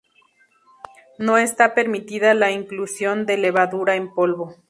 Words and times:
No 1.19 1.37
está 1.37 1.75
permitida 1.75 2.33
la 2.33 2.49
inclusión 2.49 3.27
de 3.27 3.37
levadura 3.37 3.95
en 3.95 4.11
polvo. 4.11 4.51